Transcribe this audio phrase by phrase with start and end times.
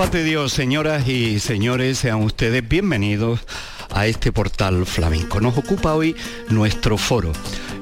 [0.00, 3.40] paz de Dios, señoras y señores, sean ustedes bienvenidos
[3.90, 5.42] a este portal flamenco.
[5.42, 6.16] Nos ocupa hoy
[6.48, 7.32] nuestro foro,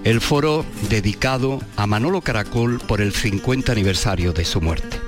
[0.03, 5.01] el foro dedicado a Manolo Caracol por el 50 aniversario de su muerte.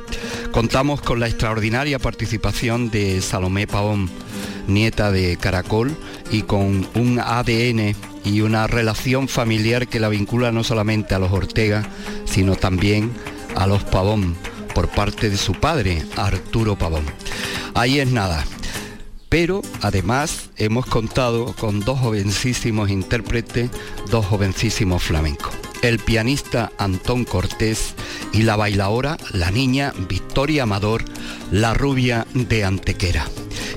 [0.53, 4.09] Contamos con la extraordinaria participación de Salomé Paón,
[4.69, 5.97] nieta de Caracol,
[6.31, 11.33] y con un ADN y una relación familiar que la vincula no solamente a los
[11.33, 11.89] Ortega,
[12.25, 13.11] sino también
[13.57, 14.37] a los Pavón
[14.81, 17.05] por parte de su padre, Arturo Pavón.
[17.75, 18.47] Ahí es nada.
[19.29, 23.69] Pero además hemos contado con dos jovencísimos intérpretes,
[24.11, 25.53] dos jovencísimos flamencos.
[25.83, 27.95] El pianista Antón Cortés
[28.33, 31.05] y la bailadora, la niña Victoria Amador,
[31.51, 33.27] la rubia de Antequera.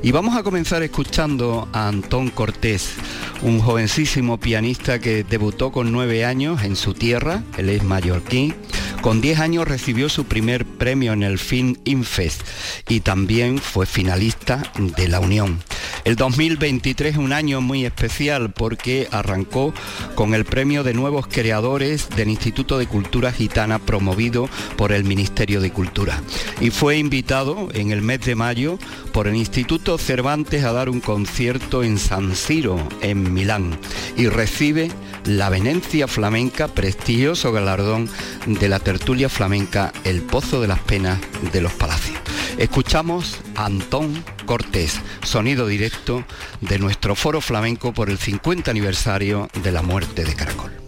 [0.03, 2.93] Y vamos a comenzar escuchando a Antón Cortés,
[3.41, 8.55] un jovencísimo pianista que debutó con nueve años en su tierra, él es mallorquín,
[9.03, 12.41] con 10 años recibió su primer premio en el Film Infest
[12.87, 15.59] y también fue finalista de la Unión.
[16.05, 19.73] El 2023 es un año muy especial porque arrancó
[20.15, 25.61] con el premio de nuevos creadores del Instituto de Cultura Gitana promovido por el Ministerio
[25.61, 26.21] de Cultura
[26.59, 28.77] y fue invitado en el mes de mayo
[29.13, 33.77] por el Instituto Cervantes a dar un concierto en San Siro, en Milán,
[34.17, 34.91] y recibe
[35.25, 38.09] la Venencia Flamenca, prestigioso galardón
[38.45, 41.19] de la tertulia flamenca El Pozo de las Penas
[41.53, 42.22] de los Palacios.
[42.57, 46.23] Escuchamos a Antón Cortés, sonido directo
[46.61, 50.82] de nuestro foro flamenco por el 50 aniversario de la muerte de Caracol.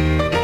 [0.00, 0.39] Bye.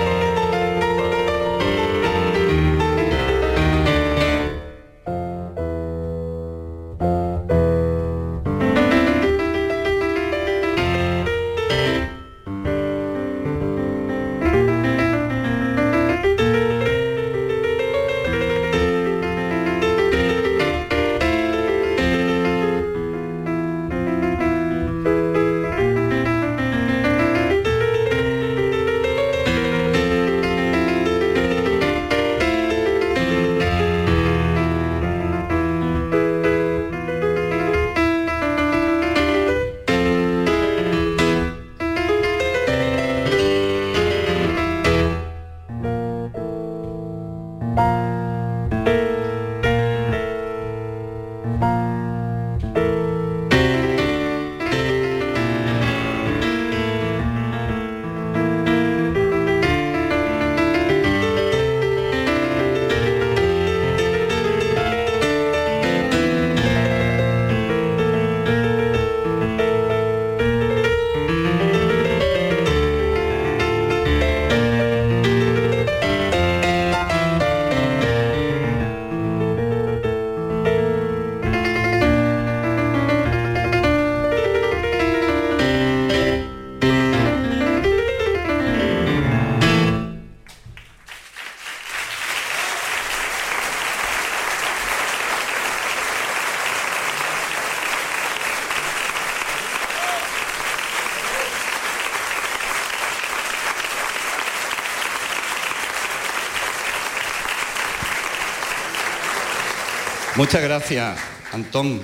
[110.36, 111.18] Muchas gracias,
[111.50, 112.02] Antón.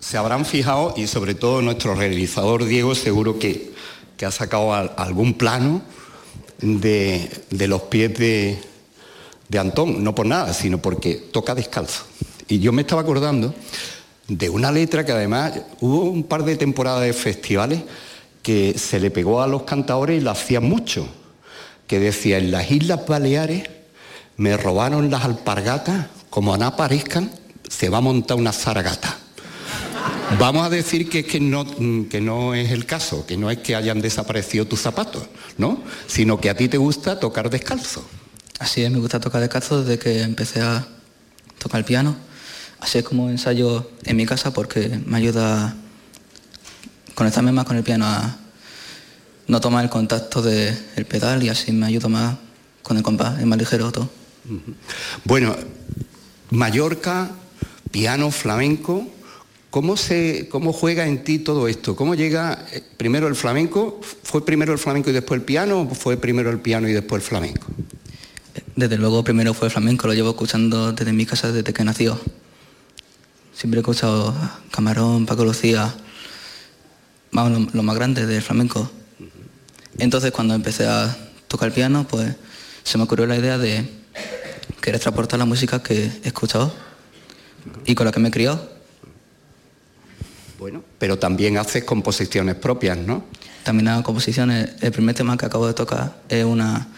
[0.00, 3.74] Se habrán fijado, y sobre todo nuestro realizador Diego, seguro que,
[4.24, 5.82] ha sacado algún plano
[6.62, 8.58] de, los pies de,
[9.50, 12.04] de Antón, no por nada, sino porque toca descalzo.
[12.48, 13.54] Y yo me estaba acordando
[14.26, 17.82] de una letra que además hubo un par de temporadas de festivales
[18.42, 21.06] que se le pegó a los cantadores y la hacía mucho,
[21.86, 23.68] que decía, en las Islas Baleares
[24.38, 27.30] me robaron las alpargatas, como no aparezcan,
[27.68, 29.18] se va a montar una zaragata.
[30.36, 31.64] Vamos a decir que, que, no,
[32.08, 35.22] que no es el caso, que no es que hayan desaparecido tus zapatos,
[35.58, 35.80] ¿no?
[36.08, 38.04] Sino que a ti te gusta tocar descalzo.
[38.58, 40.84] Así es, me gusta tocar descalzo desde que empecé a
[41.60, 42.16] tocar el piano.
[42.80, 45.74] Así es como ensayo en mi casa porque me ayuda a
[47.14, 48.38] conectarme más con el piano, a
[49.46, 52.36] no tomar el contacto del pedal y así me ayuda más
[52.82, 54.10] con el compás, es más ligero todo.
[55.24, 55.54] Bueno,
[56.54, 57.30] Mallorca,
[57.90, 59.06] piano, flamenco,
[59.70, 61.96] ¿cómo, se, ¿cómo juega en ti todo esto?
[61.96, 64.00] ¿Cómo llega eh, primero el flamenco?
[64.22, 67.22] ¿Fue primero el flamenco y después el piano o fue primero el piano y después
[67.22, 67.66] el flamenco?
[68.76, 72.20] Desde luego primero fue el flamenco, lo llevo escuchando desde mi casa desde que nació.
[73.52, 74.34] Siempre he escuchado
[74.70, 75.92] Camarón, Paco Lucía,
[77.32, 78.88] vamos, lo, más grande del flamenco.
[79.98, 81.16] Entonces cuando empecé a
[81.48, 82.34] tocar el piano, pues
[82.84, 84.04] se me ocurrió la idea de
[84.80, 86.72] querer transportar la música que he escuchado
[87.84, 88.70] y con la que me he criado.
[90.58, 93.24] Bueno, pero también haces composiciones propias, ¿no?
[93.64, 94.70] También hago composiciones.
[94.80, 96.88] El primer tema que acabo de tocar es una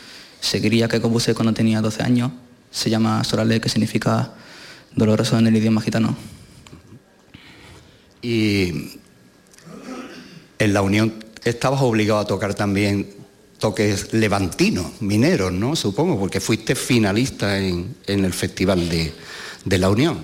[0.40, 2.32] seguiría que compuse cuando tenía 12 años.
[2.70, 4.32] Se llama Sorale, que significa
[4.94, 6.16] doloroso en el idioma gitano.
[8.22, 8.98] Y
[10.58, 13.08] en la Unión estabas obligado a tocar también
[13.58, 15.76] toques levantinos, mineros, ¿no?
[15.76, 20.18] Supongo, porque fuiste finalista en, el Festival de, la Unión.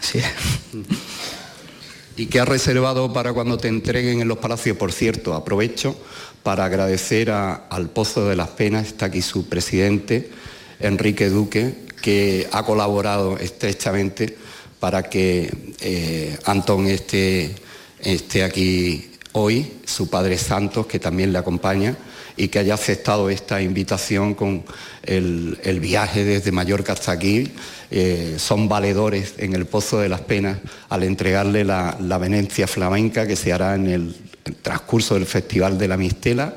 [0.00, 0.20] Sí.
[2.18, 4.76] ¿Y qué has reservado para cuando te entreguen en los palacios?
[4.76, 5.96] Por cierto, aprovecho
[6.42, 10.30] para agradecer al Pozo de las Penas, está aquí su presidente,
[10.78, 14.36] Enrique Duque, que ha colaborado estrechamente
[14.78, 17.56] para que eh, Antón esté,
[17.98, 21.96] esté aquí hoy, su Padre Santos, que también le acompaña,
[22.36, 24.64] y que haya aceptado esta invitación con
[25.02, 27.52] el, viaje desde Mallorca hasta aquí.
[27.90, 33.26] Eh, son valedores en el Pozo de las Penas al entregarle la, la venencia flamenca
[33.26, 34.16] que se hará en el,
[34.62, 36.54] transcurso del Festival de la Mistela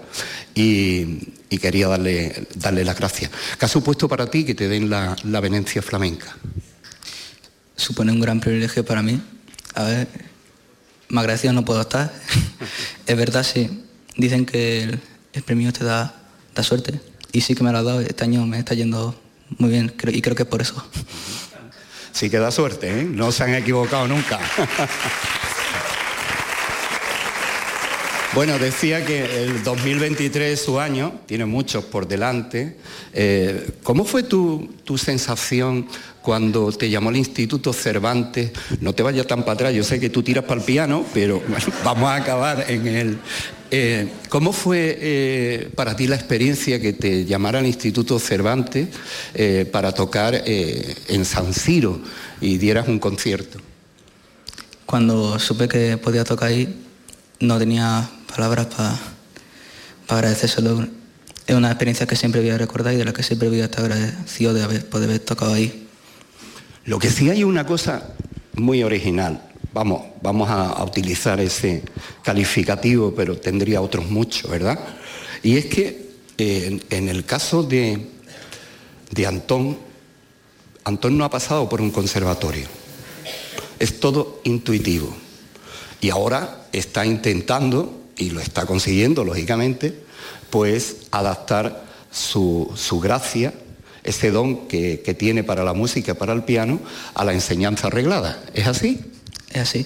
[0.54, 3.32] y, quería darle, darle las gracias.
[3.58, 6.36] ¿Qué ha supuesto para ti que te den la, la venencia flamenca?
[7.76, 9.22] supone un gran privilegio para mí.
[9.74, 10.08] A ver,
[11.08, 12.14] más agradecido no puedo estar.
[13.06, 13.84] es verdad, sí.
[14.18, 15.00] Dicen que
[15.46, 16.14] premio te da,
[16.56, 17.00] da, suerte.
[17.32, 18.02] Y sí que me lo ha dado.
[18.02, 19.16] Este año me está yendo
[19.58, 20.84] muy bien y creo que es por eso.
[22.12, 23.04] Sí que da suerte, ¿eh?
[23.04, 24.40] No se han equivocado nunca.
[28.36, 32.78] Bueno, decía que el 2023 es su año, tiene muchos por delante.
[33.12, 35.88] Eh, ¿Cómo fue tu, tu, sensación
[36.30, 38.52] cuando te llamó el Instituto Cervantes?
[38.82, 41.42] No te vayas tan para atrás, yo sé que tú tiras para el piano, pero
[41.84, 43.18] vamos a acabar en el...
[43.72, 48.90] Eh, ¿Cómo fue eh, para ti la experiencia que te llamara el Instituto Cervantes
[49.72, 52.00] para tocar en San Siro
[52.42, 53.58] y dieras un concierto?
[54.86, 56.76] Cuando supe que podía tocar ahí,
[57.40, 59.00] no tenía palabras para
[60.08, 60.88] agradecérselo.
[61.48, 63.66] Es una experiencia que siempre voy a recordar y de la que siempre voy a
[63.66, 65.89] estar agradecido de haber, poder haber tocado ahí.
[66.90, 68.16] Lo que sí hay una cosa
[68.56, 69.44] muy original.
[69.74, 71.84] Vamos, vamos a, utilizar ese
[72.24, 74.80] calificativo, pero tendría otros muchos, ¿verdad?
[75.44, 78.08] Y es que eh, en, el caso de,
[79.12, 79.78] de Antón,
[80.84, 82.66] Antón no ha pasado por un conservatorio.
[83.78, 85.16] Es todo intuitivo.
[86.02, 89.94] Y ahora está intentando y lo está consiguiendo, lógicamente,
[90.50, 93.54] pues adaptar su, gracia,
[94.10, 96.80] ese don que, tiene para la música, para el piano,
[97.14, 98.44] a la enseñanza arreglada.
[98.54, 99.00] ¿Es así?
[99.52, 99.86] Es así.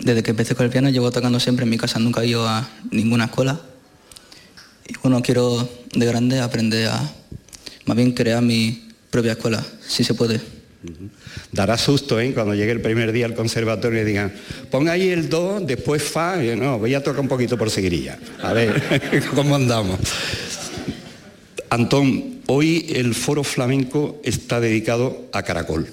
[0.00, 2.46] Desde que empecé con el piano llevo tocando siempre en mi casa, nunca he ido
[2.46, 3.60] a ninguna escuela.
[4.86, 7.00] Y bueno, quiero de grande aprender a
[7.86, 10.40] más bien crear mi propia escuela, si se puede.
[11.52, 12.32] Dará susto ¿eh?
[12.32, 14.32] cuando llegue el primer día al conservatorio y digan,
[14.70, 18.18] ponga ahí el do, después fa, y no, voy a tocar un poquito por seguirilla.
[18.42, 19.98] A ver, ¿cómo andamos?
[21.70, 25.86] Antón, hoy el foro flamenco está dedicado a Caracol.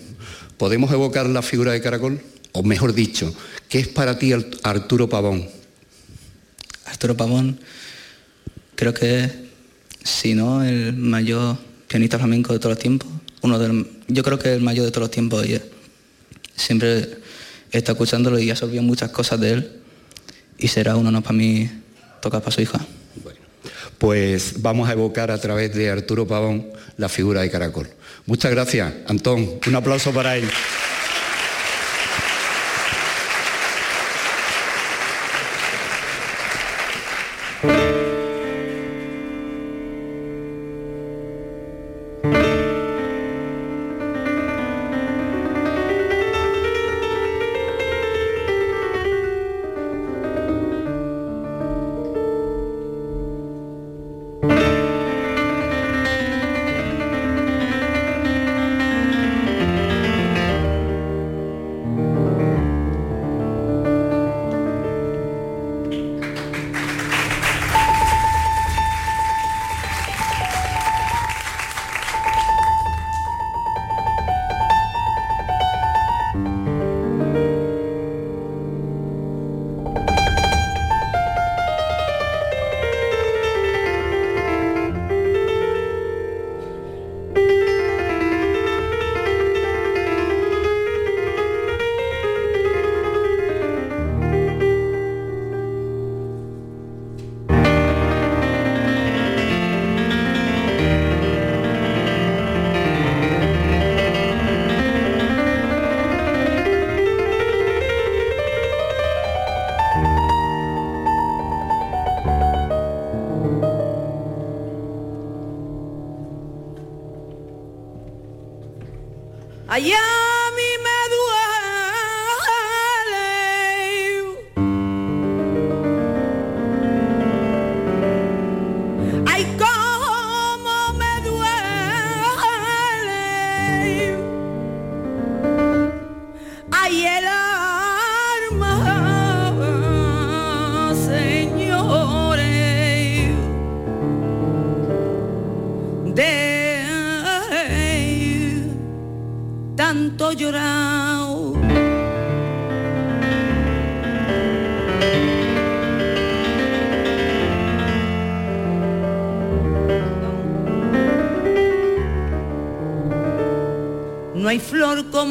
[0.57, 2.19] ¿Podemos evocar la figura de Caracol?
[2.51, 3.31] O mejor dicho,
[3.69, 4.33] ¿qué es para ti
[4.63, 5.47] Arturo Pavón?
[6.85, 7.59] Arturo Pavón,
[8.73, 9.29] creo que
[10.03, 13.07] si no el mayor pianista flamenco de todos los tiempos,
[13.43, 15.61] uno de yo creo que es el mayor de todos los tiempos y
[16.55, 17.19] siempre
[17.71, 19.71] he estado escuchándolo y he absorbido muchas cosas de él
[20.57, 21.69] y será un honor para mí
[22.19, 22.83] tocar para su hija.
[23.97, 27.87] Pues vamos a evocar a través de Arturo Pavón la figura de Caracol.
[28.25, 29.59] Muchas gracias, Antón.
[29.65, 30.47] Un aplauso para él.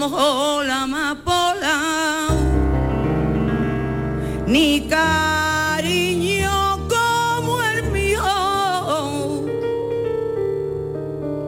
[0.09, 2.29] Como la amapola,
[4.47, 8.23] ni cariño como el mío,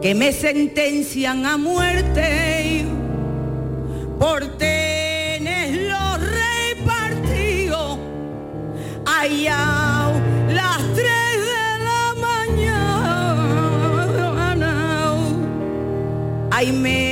[0.02, 2.84] que me sentencian a muerte
[4.18, 8.00] por tenerlo repartido
[9.06, 10.10] allá
[10.48, 13.54] las tres de la mañana.
[16.50, 17.07] Ay, me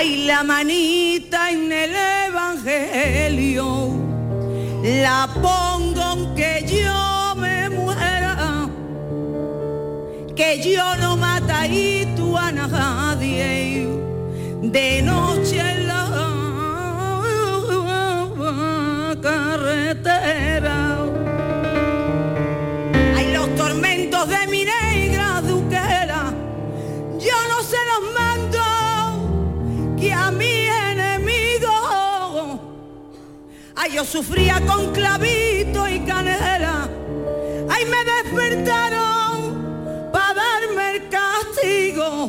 [0.00, 1.94] la manita en el
[2.28, 3.90] Evangelio,
[4.82, 8.70] la pongo aunque yo me muera,
[10.34, 11.18] que yo no
[12.16, 13.86] tú a nadie,
[14.62, 16.02] de noche en la
[19.20, 20.81] carretera.
[34.02, 36.88] Ay, sufría con clavito y canela.
[37.70, 42.28] Ay, me despertaron para darme el castigo.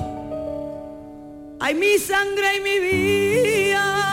[1.59, 4.03] Ay, mi sangre y mi vida.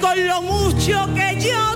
[0.00, 1.71] con lo mucho que yo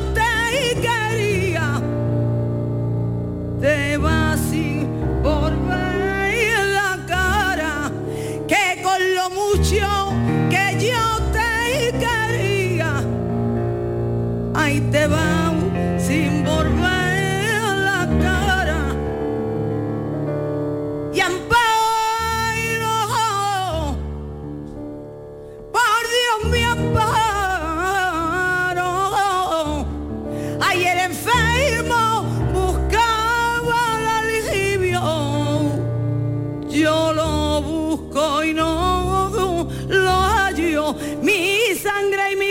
[41.97, 42.46] sangre y mi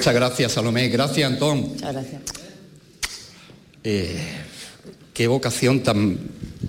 [0.00, 0.88] Muchas gracias, Salomé.
[0.88, 1.60] Gracias, Antón.
[1.60, 2.22] Muchas gracias.
[3.84, 4.18] Eh,
[5.12, 6.16] qué vocación tan,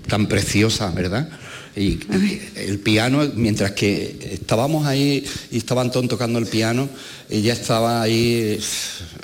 [0.06, 1.30] tan preciosa, ¿verdad?
[1.74, 1.98] Y
[2.56, 6.90] el piano, mientras que estábamos ahí y estaba Antón tocando el piano,
[7.30, 8.60] ella estaba ahí eh,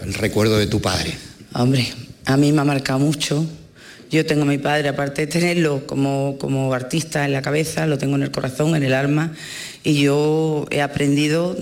[0.03, 1.13] el recuerdo de tu padre.
[1.53, 1.87] Hombre,
[2.25, 3.45] a mí me ha marcado mucho.
[4.11, 7.99] Yo tengo a mi padre, aparte de tenerlo como, como artista en la cabeza, lo
[7.99, 9.35] tengo en el corazón, en el alma,
[9.85, 11.59] y yo he aprendido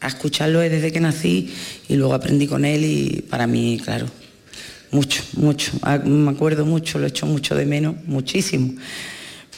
[0.00, 1.52] a escucharlo desde que nací
[1.88, 4.06] y luego aprendí con él y para mí, claro,
[4.90, 5.72] mucho, mucho.
[5.82, 8.74] Ah, Me acuerdo mucho, lo echo mucho de menos, muchísimo.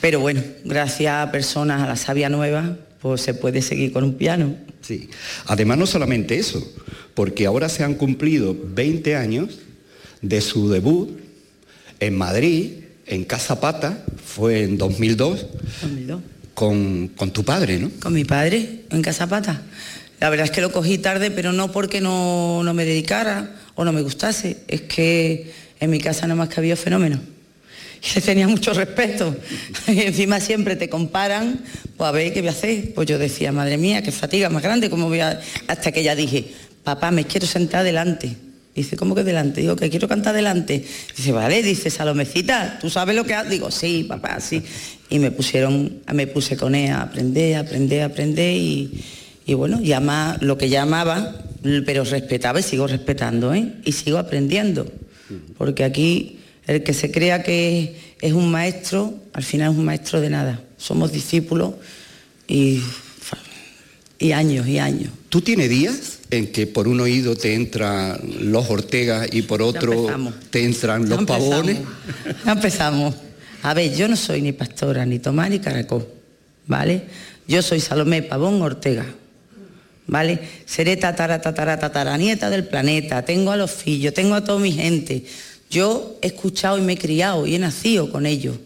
[0.00, 4.14] Pero bueno, gracias a personas, a la savia nueva, pues se puede seguir con un
[4.14, 4.56] piano.
[4.80, 5.08] Sí.
[5.46, 6.60] Además, no solamente eso,
[7.14, 9.58] porque ahora se han cumplido 20 años
[10.22, 11.10] de su debut
[12.00, 12.72] en Madrid,
[13.06, 15.46] en Casa Pata, fue en 2002,
[15.82, 16.20] 2002.
[16.54, 17.90] con, con tu padre, ¿no?
[18.00, 19.62] Con mi padre, en Casa Pata.
[20.22, 23.84] La verdad es que lo cogí tarde, pero no porque no, no me dedicara o
[23.84, 24.58] no me gustase.
[24.68, 27.18] Es que en mi casa nada más que había fenómenos.
[28.16, 29.34] Y tenía mucho respeto.
[29.88, 31.64] Y encima siempre te comparan,
[31.96, 32.94] pues a ver qué voy a hacer.
[32.94, 35.40] Pues yo decía, madre mía, qué fatiga más grande, ¿cómo voy a...?
[35.66, 36.52] Hasta que ya dije,
[36.84, 38.36] papá, me quiero sentar delante.
[38.76, 39.60] Dice, ¿cómo que delante?
[39.60, 40.84] Digo, que quiero cantar delante.
[41.16, 43.50] Dice, vale, dice, Salomecita, ¿tú sabes lo que haces?
[43.50, 44.62] Digo, sí, papá, sí.
[45.10, 49.02] Y me pusieron, me puse con él a aprender, aprender, aprender y,
[49.46, 51.34] y bueno, llama lo que llamaba,
[51.84, 53.72] pero respetaba y sigo respetando, ¿eh?
[53.84, 54.86] Y sigo aprendiendo.
[55.56, 60.20] Porque aquí el que se crea que es un maestro, al final es un maestro
[60.20, 60.60] de nada.
[60.76, 61.74] Somos discípulos
[62.46, 62.80] y,
[64.18, 65.10] y años y años.
[65.28, 70.08] ¿Tú tienes días en que por un oído te entran los Ortega y por otro
[70.50, 71.48] te entran los empezamos.
[71.48, 71.78] pavones?
[72.44, 73.14] Ya empezamos.
[73.62, 76.06] A ver, yo no soy ni pastora, ni Tomás, ni Caracol,
[76.66, 77.02] ¿vale?
[77.46, 79.06] Yo soy Salomé Pavón Ortega,
[80.06, 80.40] ¿vale?
[80.66, 84.72] Seré tatara, tatara, tatara, nieta del planeta, tengo a los fillos, tengo a toda mi
[84.72, 85.24] gente.
[85.70, 88.56] Yo he escuchado y me he criado y he nacido con ellos.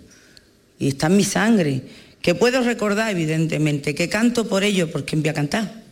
[0.78, 1.82] Y está en mi sangre.
[2.20, 5.84] Que puedo recordar, evidentemente, que canto por ellos, porque voy a cantar.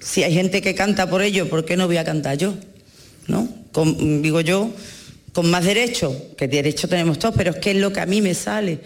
[0.00, 2.54] Si hay gente que canta por ello, ¿por qué no voy a cantar yo?
[3.26, 3.46] ¿No?
[3.72, 4.70] Con- digo yo,
[5.32, 8.22] con más derecho, que derecho tenemos todos, pero es que es lo que a mí
[8.22, 8.78] me sale.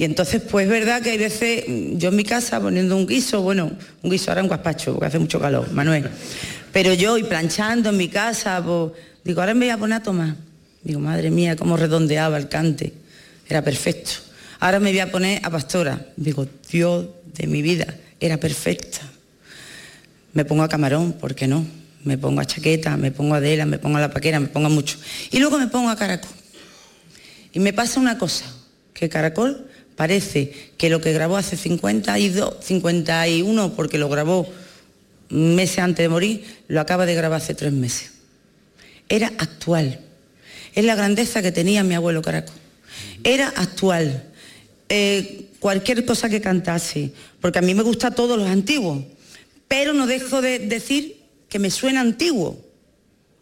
[0.00, 1.64] Y entonces, pues es verdad que hay veces,
[1.98, 5.18] yo en mi casa poniendo un guiso, bueno, un guiso ahora en guaspacho, porque hace
[5.18, 6.08] mucho calor, Manuel.
[6.72, 10.02] Pero yo y planchando en mi casa, pues, digo, ahora me voy a poner a
[10.02, 10.36] tomar.
[10.82, 12.94] Digo, madre mía, cómo redondeaba el cante.
[13.46, 14.12] Era perfecto.
[14.60, 16.00] Ahora me voy a poner a pastora.
[16.16, 19.00] Digo, Dios de mi vida, era perfecta.
[20.32, 21.66] Me pongo a camarón, ¿por qué no?
[22.04, 24.68] Me pongo a chaqueta, me pongo a Adela, me pongo a la paquera, me pongo
[24.68, 24.96] a mucho.
[25.30, 26.30] Y luego me pongo a caracol.
[27.52, 28.46] Y me pasa una cosa,
[28.94, 29.66] que Caracol
[30.00, 34.48] parece que lo que grabó hace 52, 51, porque lo grabó
[35.28, 38.12] meses antes de morir, lo acaba de grabar hace tres meses.
[39.10, 40.00] Era actual.
[40.74, 42.54] Es la grandeza que tenía mi abuelo Caracol.
[43.24, 44.24] Era actual.
[44.88, 49.04] Eh, cualquier cosa que cantase, porque a mí me gusta todos los antiguos,
[49.68, 51.18] pero no dejo de decir
[51.50, 52.58] que me suena antiguo,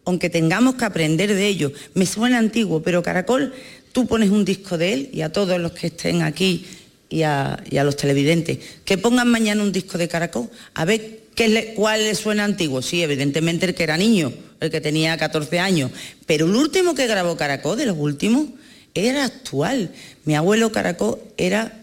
[0.05, 1.73] aunque tengamos que aprender de ello.
[1.95, 3.55] Me suena antiguo, pero Caracol,
[3.93, 6.65] tú pones un disco de él y a todos los que estén aquí
[7.11, 11.75] y a, los televidentes, que pongan mañana un disco de Caracol, a ver qué le-
[11.75, 12.83] cuál le suena antiguo.
[12.83, 15.91] Sí, evidentemente el que era niño, el que tenía 14 años,
[16.27, 18.49] pero el último que grabó Caracol, de los últimos,
[18.95, 19.91] era actual.
[20.25, 21.81] Mi abuelo Caracol era,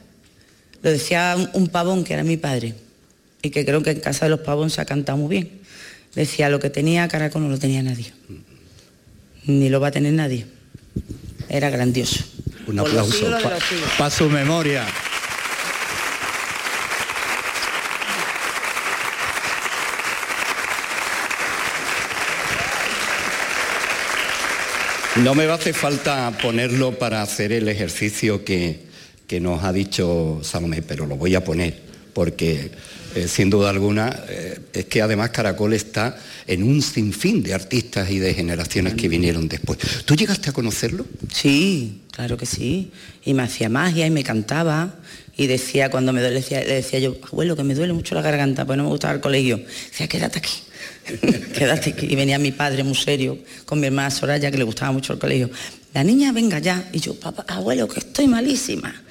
[0.83, 2.75] lo decía un, un pavón que era mi padre,
[3.41, 5.49] y que creo que en casa de los pavón se ha cantado muy bien.
[6.13, 8.13] Decía, lo que tenía Caracol no lo tenía nadie,
[9.47, 10.45] ni lo va a tener nadie
[11.49, 12.23] era grandioso.
[12.67, 13.31] Un aplauso
[13.97, 14.85] para su memoria.
[25.23, 28.81] No me va a hacer falta ponerlo para hacer el ejercicio que,
[29.27, 31.84] que nos ha dicho Salomé, pero lo voy a poner
[32.15, 32.71] porque
[33.13, 38.09] eh, sin duda alguna eh, es que además Caracol está en un sinfín de artistas
[38.09, 39.79] y de generaciones que vinieron después.
[40.05, 41.05] ¿Tú llegaste a conocerlo?
[41.33, 42.89] Sí, claro que sí.
[43.25, 44.95] Y me hacía magia y me cantaba.
[45.35, 48.21] Y decía, cuando me duele, decía, le decía yo, abuelo, que me duele mucho la
[48.21, 49.57] garganta, pues no me gustaba el colegio.
[49.57, 50.53] Decía, quédate aquí.
[51.53, 52.07] quédate aquí.
[52.09, 55.19] Y venía mi padre muy serio, con mi hermana Soraya, que le gustaba mucho el
[55.19, 55.49] colegio.
[55.93, 56.89] La niña, venga ya.
[56.93, 59.03] Y yo, papá, abuelo, que estoy malísima.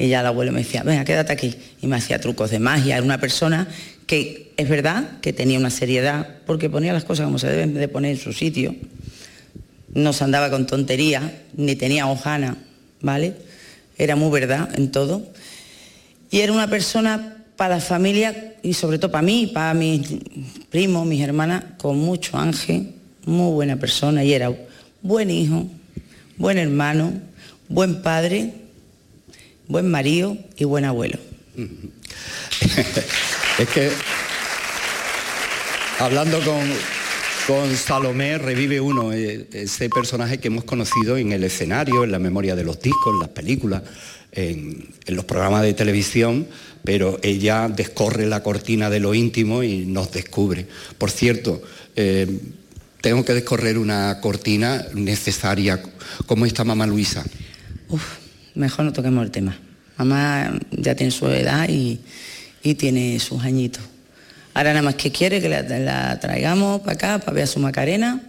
[0.00, 1.54] Y ya el abuelo me decía, venga, quédate aquí.
[1.82, 2.96] Y me hacía trucos de magia.
[2.96, 3.68] Era una persona
[4.06, 7.86] que es verdad que tenía una seriedad, porque ponía las cosas como se deben de
[7.86, 8.74] poner en su sitio.
[9.92, 12.56] No se andaba con tonterías, ni tenía hojana,
[13.02, 13.34] ¿vale?
[13.98, 15.22] Era muy verdad en todo.
[16.30, 20.00] Y era una persona para la familia y sobre todo para mí, para mis
[20.70, 22.94] primos, mis hermanas, con mucho ángel,
[23.26, 24.50] muy buena persona y era
[25.02, 25.66] buen hijo,
[26.38, 27.12] buen hermano,
[27.68, 28.59] buen padre,
[29.70, 31.18] buen marido y buen abuelo.
[33.58, 33.90] Es que
[35.98, 36.60] hablando con,
[37.46, 42.18] con Salomé revive uno eh, ese personaje que hemos conocido en el escenario, en la
[42.18, 43.82] memoria de los discos, en las películas,
[44.32, 46.46] en, en los programas de televisión,
[46.84, 50.66] pero ella descorre la cortina de lo íntimo y nos descubre.
[50.96, 51.60] Por cierto,
[51.96, 52.26] eh,
[53.02, 55.82] tengo que descorrer una cortina necesaria.
[56.26, 57.24] ¿Cómo está mamá Luisa?
[57.88, 58.19] Uf,
[58.54, 59.56] mejor no toquemos el tema.
[59.96, 61.98] Mamá ya tiene su edad y,
[62.62, 63.82] y tiene sus añitos.
[64.54, 67.60] Ahora nada más que quiere que la, la traigamos para acá, para ver a su
[67.60, 68.20] Macarena,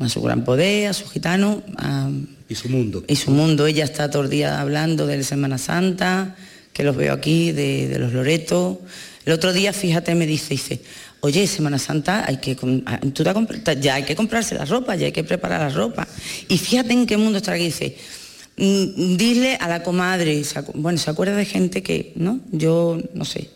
[0.00, 1.62] a su gran poder, a su gitano.
[1.76, 2.10] a-
[2.48, 3.04] Y su mundo.
[3.06, 3.66] y su mundo.
[3.66, 6.34] Ella está todo el día hablando de la Semana Santa,
[6.72, 8.78] que los veo aquí, de, de los Loretos.
[9.24, 10.80] El otro día, fíjate, me dice, dice,
[11.20, 15.06] oye, Semana Santa, hay que, ah, tú te ya hay que comprarse la ropa, ya
[15.06, 16.06] hay que preparar la ropa.
[16.48, 17.96] Y fíjate en qué mundo está aquí, dice,
[18.58, 20.42] dile a la comadre,
[20.74, 22.40] bueno, se acuerda de gente que, ¿no?
[22.50, 23.50] Yo, no sé,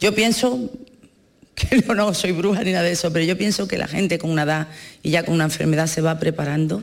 [0.00, 0.70] yo pienso
[1.54, 4.18] que no, no soy bruja ni nada de eso, pero yo pienso que la gente
[4.18, 4.68] con una edad
[5.02, 6.82] y ya con una enfermedad se va preparando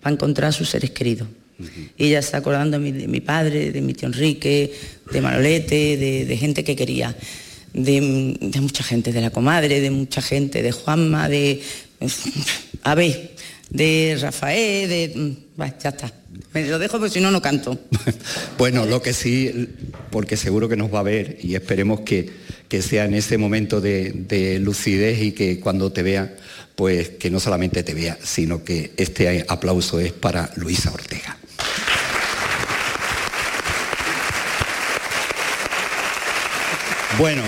[0.00, 1.28] para encontrar a sus seres queridos.
[1.96, 4.72] Y ella está acordando de mi, de mi padre, de mi tío Enrique,
[5.12, 7.14] de Manolete, de, de gente que quería,
[7.72, 11.62] de, de mucha gente, de la comadre, de mucha gente, de Juanma, de...
[12.84, 13.31] A ver,
[13.72, 15.36] de Rafael, de...
[15.56, 16.12] Bah, ya está.
[16.52, 17.78] Me lo dejo porque si no, no canto.
[18.58, 19.68] Bueno, lo que sí,
[20.10, 22.30] porque seguro que nos va a ver y esperemos que,
[22.68, 26.36] que sea en ese momento de, de lucidez y que cuando te vea,
[26.76, 31.38] pues que no solamente te vea, sino que este aplauso es para Luisa Ortega.
[37.18, 37.42] Bueno,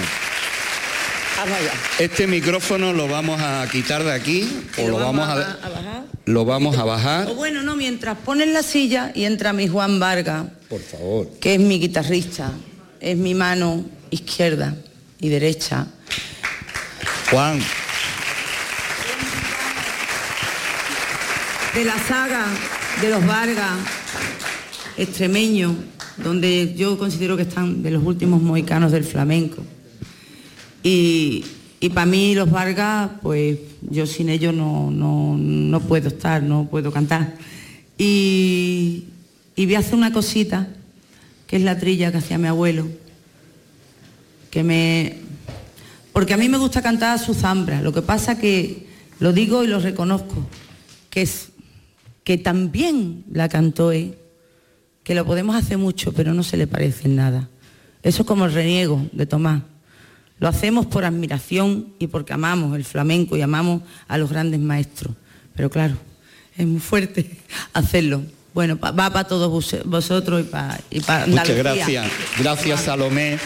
[1.44, 1.72] Vamos allá.
[1.98, 6.04] este micrófono lo vamos a quitar de aquí o lo vamos a, a bajar.
[6.24, 7.28] lo vamos a bajar.
[7.28, 11.28] O bueno, no, mientras ponen la silla y entra mi Juan Vargas, Por favor.
[11.40, 12.50] que es mi guitarrista,
[12.98, 14.74] es mi mano izquierda
[15.20, 15.86] y derecha.
[17.30, 17.58] Juan,
[21.74, 22.46] de la saga
[23.02, 23.72] de los Vargas
[24.96, 25.72] extremeños,
[26.16, 29.62] donde yo considero que están de los últimos mohicanos del flamenco.
[30.84, 31.44] Y,
[31.80, 36.68] y para mí los Vargas, pues yo sin ellos no, no, no puedo estar, no
[36.70, 37.34] puedo cantar.
[37.96, 39.04] Y,
[39.56, 40.68] y voy a hacer una cosita,
[41.46, 42.86] que es la trilla que hacía mi abuelo,
[44.50, 45.16] que me...
[46.12, 48.86] Porque a mí me gusta cantar a su zambra, lo que pasa que
[49.18, 50.46] lo digo y lo reconozco,
[51.10, 51.48] que es
[52.24, 54.16] que también la cantó él,
[55.02, 57.48] que lo podemos hacer mucho, pero no se le parece en nada.
[58.02, 59.62] Eso es como el reniego de Tomás.
[60.44, 65.14] Lo hacemos por admiración y porque amamos el flamenco y amamos a los grandes maestros.
[65.56, 65.94] Pero claro,
[66.54, 67.38] es muy fuerte
[67.72, 68.20] hacerlo.
[68.52, 72.06] Bueno, va para todos vos- vosotros y para y pa Muchas gracias.
[72.38, 73.38] Gracias, Salomé.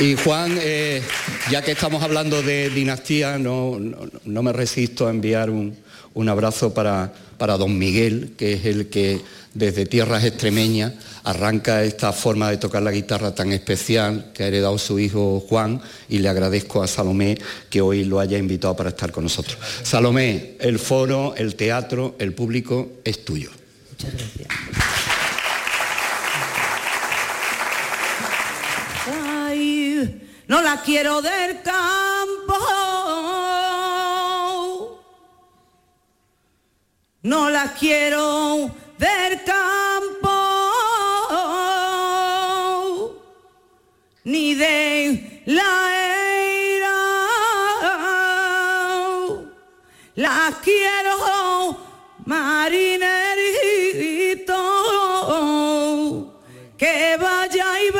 [0.00, 1.02] Y Juan, eh,
[1.50, 5.74] ya que estamos hablando de dinastía, no, no, no me resisto a enviar un,
[6.14, 9.20] un abrazo para, para don Miguel, que es el que
[9.54, 10.92] desde tierras extremeñas
[11.24, 15.80] arranca esta forma de tocar la guitarra tan especial que ha heredado su hijo Juan
[16.08, 19.58] y le agradezco a Salomé que hoy lo haya invitado para estar con nosotros.
[19.82, 23.50] Salomé, el foro, el teatro, el público es tuyo.
[23.90, 24.48] Muchas gracias.
[30.52, 33.41] No la quiero del campo.
[37.22, 40.30] No la quiero del campo.
[44.24, 46.32] Ni de la era.
[50.14, 51.12] La quiero
[52.24, 53.00] marinerito,
[56.76, 57.90] que vaya y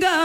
[0.00, 0.18] venga,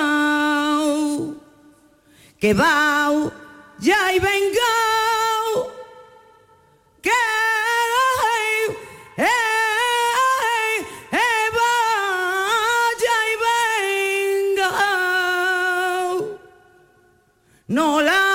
[2.39, 4.96] que vaya y venga,
[17.69, 18.26] No las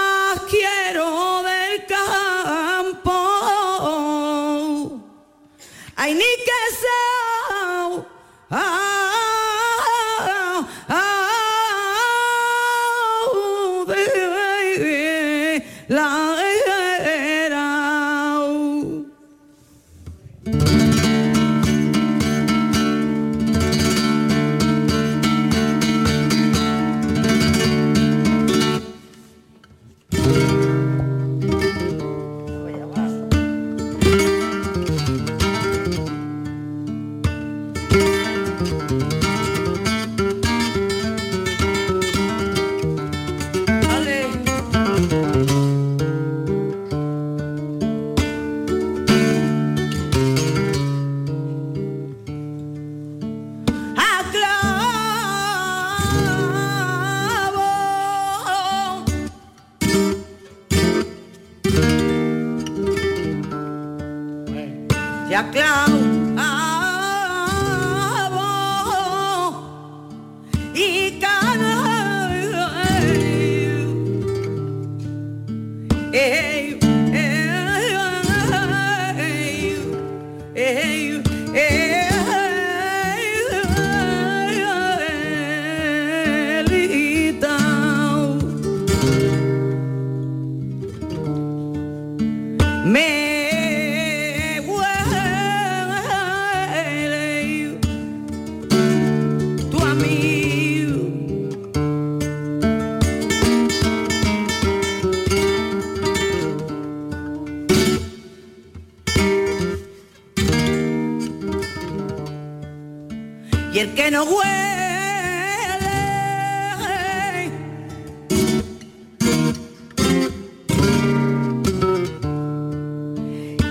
[113.95, 114.73] que no huele.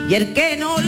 [0.09, 0.80] Y el que no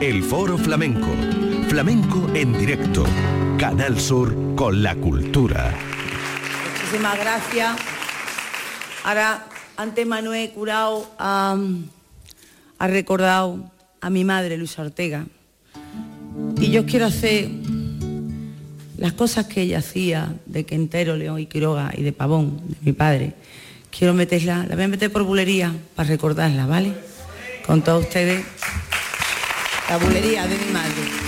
[0.00, 1.08] el Foro Flamenco.
[1.68, 3.04] Flamenco en directo.
[3.58, 5.74] Canal Sur con la cultura.
[6.72, 7.76] Muchísimas gracias.
[9.04, 11.56] Ahora, antes Manuel Curao ha,
[12.78, 13.70] ha recordado
[14.00, 15.26] a mi madre, Luisa Ortega.
[16.60, 17.48] Y yo quiero hacer
[18.98, 22.92] las cosas que ella hacía de Quentero, León y Quiroga y de Pavón, de mi
[22.92, 23.32] padre,
[23.90, 26.92] quiero meterla, la voy a meter por bulería para recordarla, ¿vale?
[27.66, 28.44] Con todos ustedes
[29.90, 31.19] la bulería de mi madre.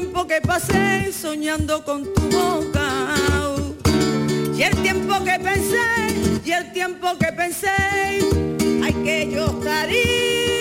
[0.00, 3.16] Tiempo que pasé soñando con tu boca.
[4.56, 7.68] Y el tiempo que pensé, y el tiempo que pensé,
[8.84, 10.57] hay que yo estaría.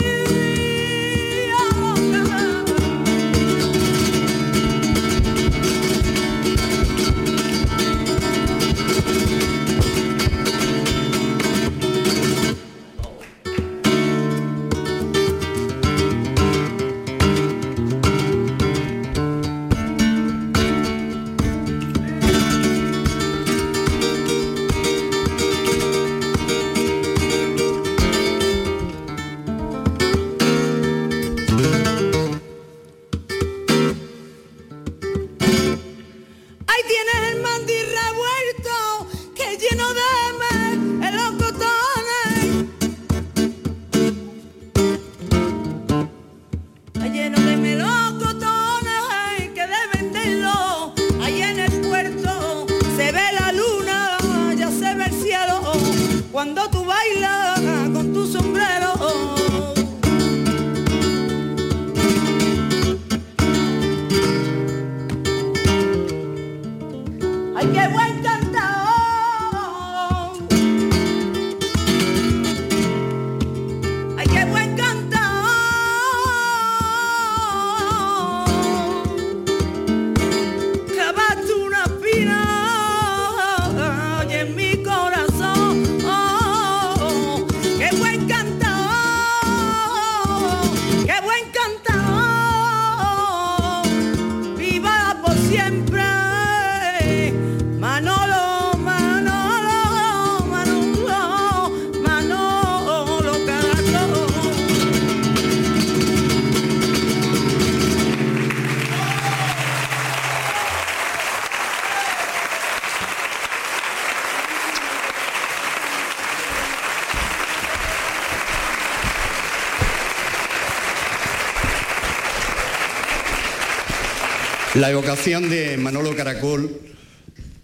[124.78, 126.70] La evocación de Manolo Caracol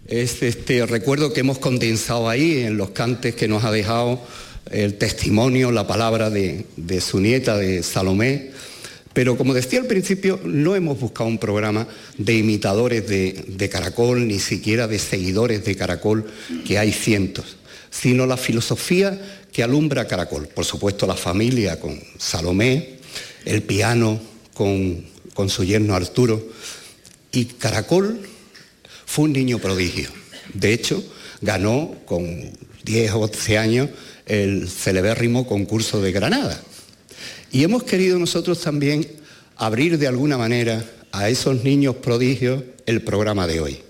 [0.08, 4.20] es este recuerdo que hemos condensado ahí en los cantes que nos ha dejado
[4.72, 6.64] el testimonio, la palabra de,
[7.00, 8.50] su nieta, de Salomé.
[9.12, 11.86] Pero como decía al principio, no hemos buscado un programa
[12.18, 16.26] de imitadores de, Caracol, ni siquiera de seguidores de Caracol,
[16.66, 17.58] que hay cientos,
[17.90, 20.48] sino la filosofía que alumbra Caracol.
[20.48, 22.98] Por supuesto, la familia con Salomé,
[23.44, 24.18] el piano
[24.52, 26.42] con su yerno Arturo.
[27.34, 28.20] Y Caracol
[29.06, 30.08] fue un niño prodigio.
[30.52, 31.04] De hecho,
[31.40, 32.52] ganó con
[32.84, 33.90] 10 o 11 años
[34.26, 36.62] el celebérrimo concurso de Granada.
[37.50, 39.08] Y hemos querido nosotros también
[39.56, 43.80] abrir de alguna manera a esos niños prodigios el programa de hoy,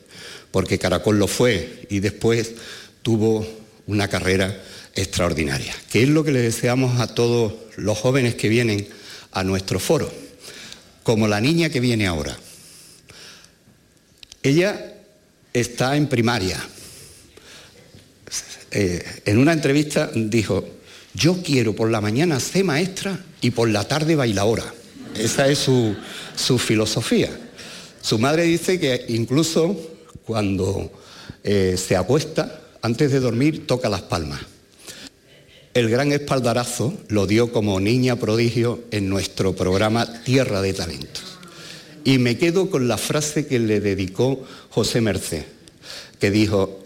[0.50, 2.52] porque Caracol lo fue y después
[3.02, 3.46] tuvo
[3.86, 4.58] una carrera
[4.94, 8.88] extraordinaria, que es lo que le deseamos a todos los jóvenes que vienen
[9.32, 10.10] a nuestro foro,
[11.02, 12.38] como la niña que viene ahora.
[14.44, 14.92] Ella
[15.54, 16.62] está en primaria.
[18.70, 20.68] Eh, en una entrevista dijo,
[21.14, 24.64] yo quiero por la mañana ser maestra y por la tarde bailadora.
[25.16, 25.96] Esa es su,
[26.36, 27.30] su filosofía.
[28.02, 29.80] Su madre dice que incluso
[30.26, 30.92] cuando
[31.42, 34.40] eh, se acuesta, antes de dormir, toca las palmas.
[35.72, 41.33] El gran espaldarazo lo dio como niña prodigio en nuestro programa Tierra de Talentos.
[42.04, 45.44] Y me quedo con la frase que le dedicó José Merced,
[46.20, 46.84] que dijo,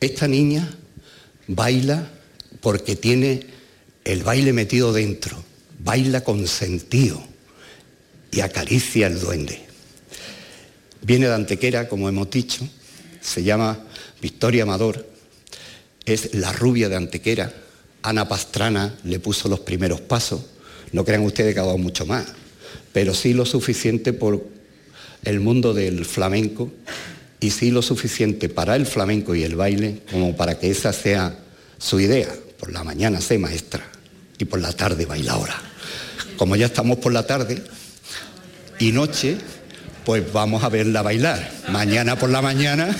[0.00, 0.74] esta niña
[1.46, 2.10] baila
[2.60, 3.46] porque tiene
[4.04, 5.44] el baile metido dentro,
[5.84, 7.22] baila con sentido
[8.30, 9.60] y acaricia el duende.
[11.02, 12.66] Viene de Antequera, como hemos dicho,
[13.20, 13.78] se llama
[14.20, 15.06] Victoria Amador,
[16.04, 17.52] es la rubia de Antequera,
[18.02, 20.40] Ana Pastrana le puso los primeros pasos,
[20.92, 22.26] no crean ustedes que ha dado mucho más,
[22.92, 24.44] pero sí lo suficiente por
[25.24, 26.70] el mundo del flamenco
[27.40, 31.38] y sí lo suficiente para el flamenco y el baile como para que esa sea
[31.78, 32.28] su idea.
[32.58, 33.82] Por la mañana sé maestra
[34.38, 35.56] y por la tarde bailadora.
[36.36, 37.62] Como ya estamos por la tarde
[38.78, 39.36] y noche,
[40.04, 41.50] pues vamos a verla bailar.
[41.70, 42.96] Mañana por la mañana,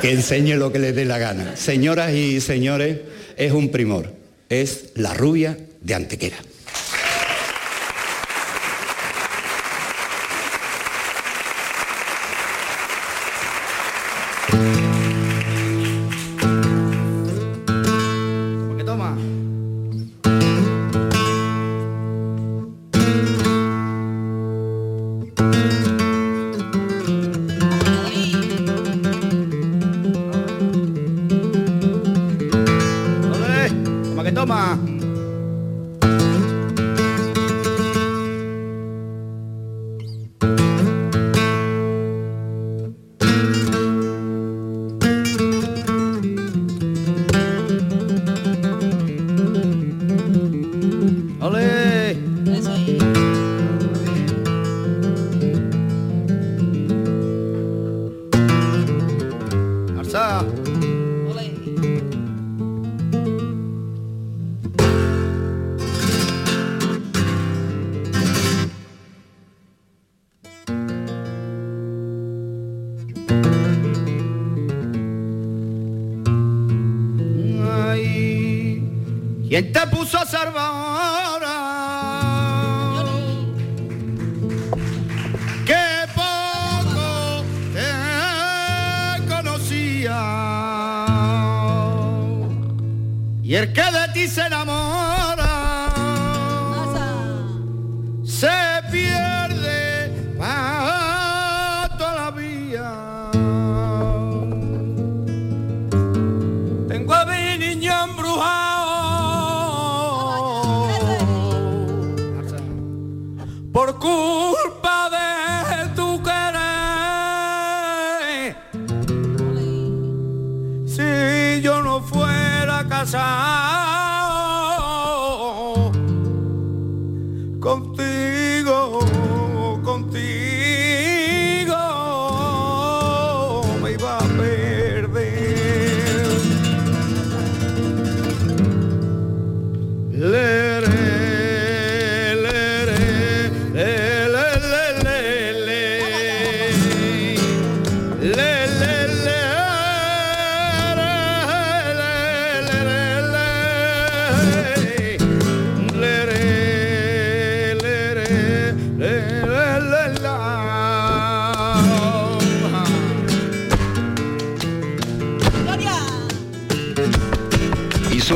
[0.00, 1.56] que enseñe lo que les dé la gana.
[1.56, 3.00] Señoras y señores,
[3.36, 4.12] es un primor.
[4.48, 6.36] Es la rubia de Antequera.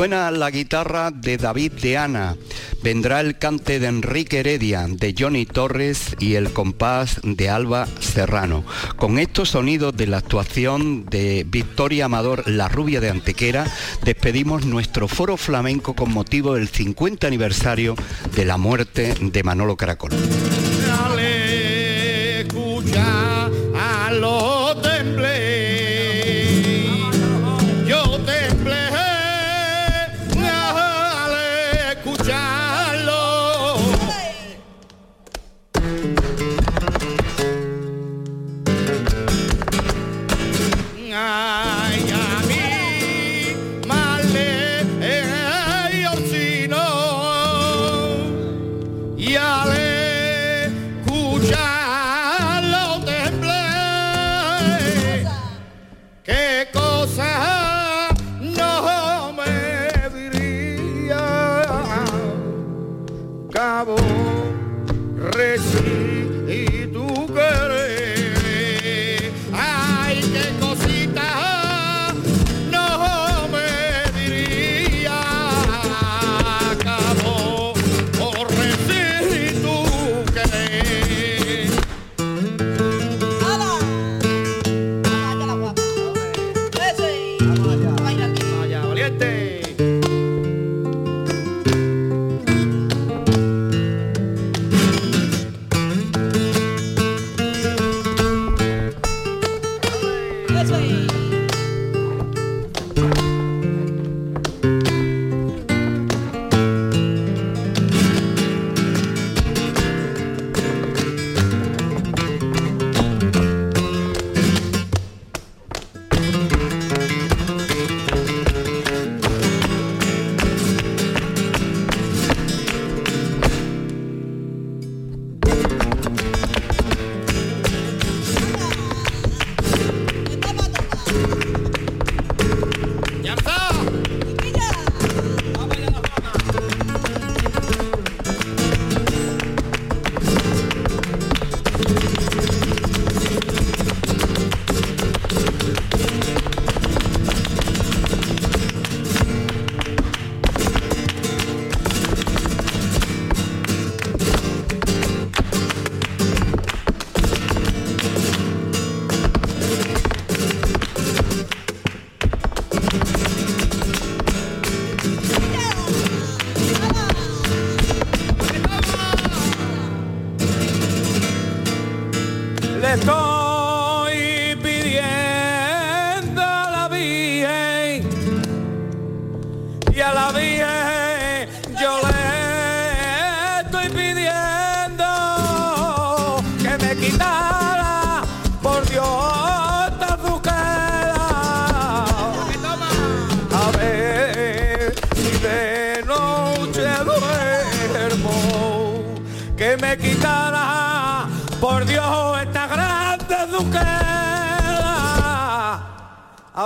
[0.09, 2.35] La guitarra de David de Ana,
[2.81, 8.63] vendrá el cante de Enrique Heredia, de Johnny Torres y el compás de Alba Serrano.
[8.95, 13.71] Con estos sonidos de la actuación de Victoria Amador, la rubia de Antequera,
[14.03, 17.93] despedimos nuestro foro flamenco con motivo del 50 aniversario
[18.35, 20.09] de la muerte de Manolo Caracol.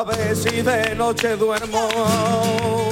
[0.06, 2.83] Ver si de noche duermo.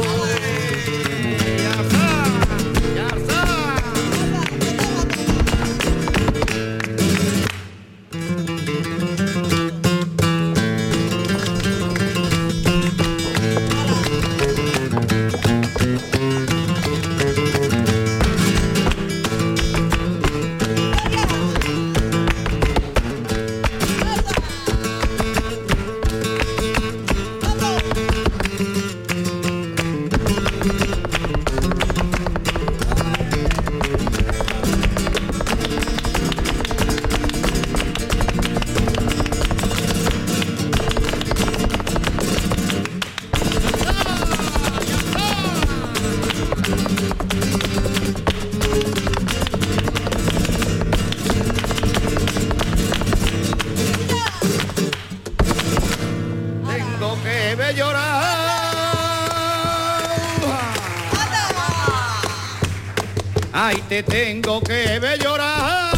[64.04, 65.94] Tengo que ver llorar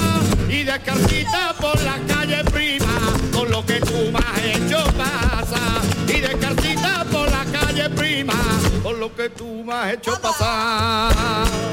[0.50, 3.00] y descalcita por la calle prima,
[3.32, 5.82] con lo que tú me has hecho pasar.
[6.08, 8.34] Y descalcita por la calle prima,
[8.84, 11.73] con lo que tú me has hecho pasar.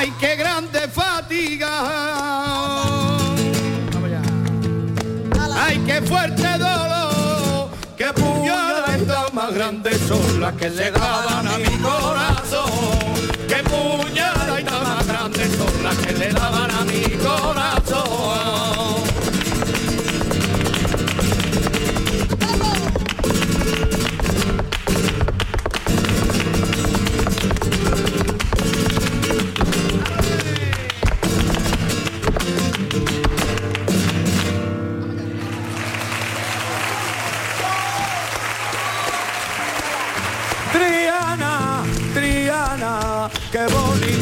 [0.00, 1.72] Ay, qué grande fatiga.
[5.60, 7.70] Ay, qué fuerte dolor.
[7.96, 12.70] Qué puñaladas más grandes son las que le daban a mi corazón.
[13.48, 17.77] Qué puñaladas más grandes son las que le daban a mi corazón.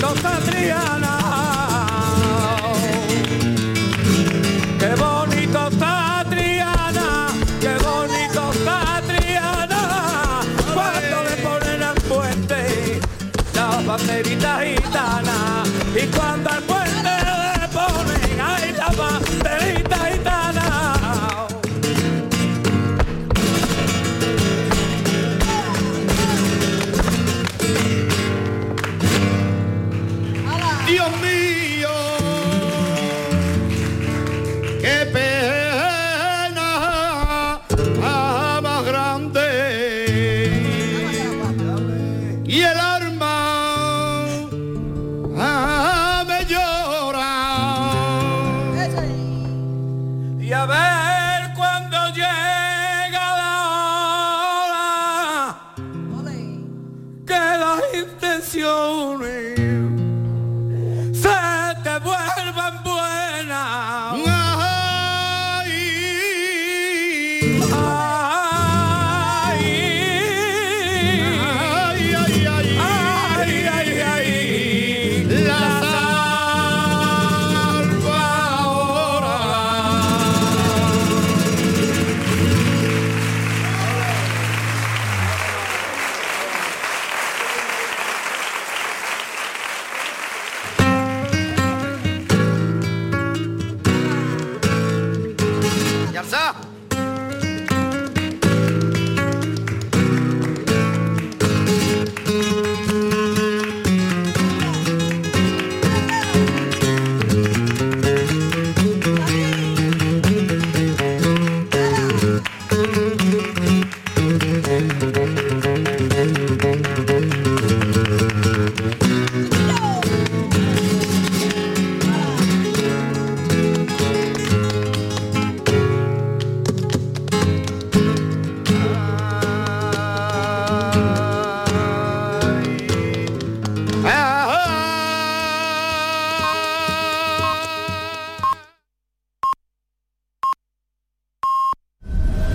[0.07, 1.06] Bonito está